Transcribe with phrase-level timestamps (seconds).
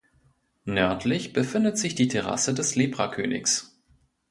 [0.65, 3.77] Nördlich befindet sich die Terrasse des Lepra-Königs.